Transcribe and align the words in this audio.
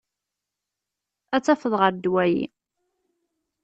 Ad 1.35 1.43
tafeḍ 1.43 1.73
ɣer 1.77 1.91
ddwa-yi. 1.95 2.43